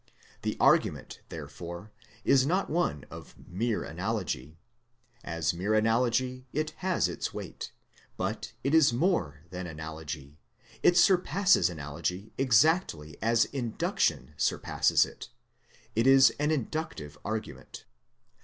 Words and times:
The 0.41 0.57
argument 0.59 1.19
therefore 1.29 1.91
is 2.25 2.43
not 2.43 2.71
one 2.71 3.05
of 3.11 3.35
mere 3.37 3.83
analogy. 3.83 4.57
As 5.23 5.53
mere 5.53 5.75
analogy 5.75 6.47
it 6.51 6.71
has 6.77 7.07
its 7.07 7.35
weight, 7.35 7.71
but 8.17 8.53
it 8.63 8.73
is 8.73 8.91
more 8.91 9.41
than 9.51 9.67
analogy. 9.67 10.39
It 10.81 10.97
surpasses 10.97 11.69
analogy 11.69 12.31
exactly 12.35 13.15
as 13.21 13.45
induction 13.45 14.33
surpasses 14.37 15.05
it. 15.05 15.29
It 15.95 16.07
is 16.07 16.33
an 16.39 16.49
inductive 16.49 17.15
argument. 17.23 17.85